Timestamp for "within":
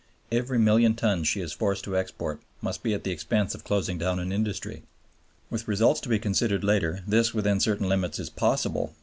7.35-7.59